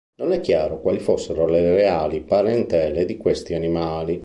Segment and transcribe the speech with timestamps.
[0.15, 4.19] Non è chiaro quali fossero le reali parentele di questi animali.